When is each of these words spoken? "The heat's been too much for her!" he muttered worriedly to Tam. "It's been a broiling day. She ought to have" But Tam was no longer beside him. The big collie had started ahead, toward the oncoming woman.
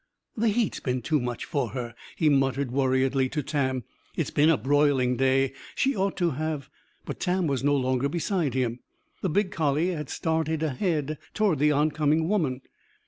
"The 0.35 0.47
heat's 0.49 0.79
been 0.79 1.03
too 1.03 1.19
much 1.19 1.45
for 1.45 1.69
her!" 1.77 1.93
he 2.15 2.27
muttered 2.27 2.71
worriedly 2.71 3.29
to 3.29 3.43
Tam. 3.43 3.83
"It's 4.17 4.31
been 4.31 4.49
a 4.49 4.57
broiling 4.57 5.15
day. 5.15 5.53
She 5.75 5.95
ought 5.95 6.17
to 6.17 6.31
have" 6.31 6.71
But 7.05 7.19
Tam 7.19 7.45
was 7.45 7.63
no 7.63 7.75
longer 7.75 8.09
beside 8.09 8.55
him. 8.55 8.79
The 9.21 9.29
big 9.29 9.51
collie 9.51 9.89
had 9.89 10.09
started 10.09 10.63
ahead, 10.63 11.19
toward 11.35 11.59
the 11.59 11.71
oncoming 11.71 12.27
woman. 12.27 12.61